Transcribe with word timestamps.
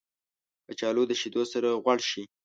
کچالو 0.67 1.03
د 1.07 1.11
شیدو 1.21 1.43
سره 1.53 1.67
غوړ 1.83 1.99
شي 2.09 2.23